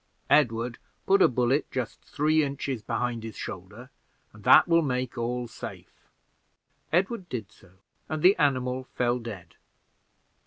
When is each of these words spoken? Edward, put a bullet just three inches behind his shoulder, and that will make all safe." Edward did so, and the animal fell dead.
Edward, 0.31 0.79
put 1.05 1.21
a 1.21 1.27
bullet 1.27 1.69
just 1.69 2.01
three 2.01 2.43
inches 2.43 2.81
behind 2.81 3.21
his 3.21 3.35
shoulder, 3.35 3.91
and 4.33 4.43
that 4.45 4.67
will 4.67 4.81
make 4.81 5.15
all 5.15 5.47
safe." 5.47 6.09
Edward 6.91 7.29
did 7.29 7.51
so, 7.51 7.73
and 8.09 8.23
the 8.23 8.35
animal 8.37 8.83
fell 8.95 9.19
dead. 9.19 9.57